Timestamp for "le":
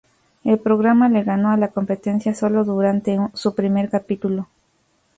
1.09-1.21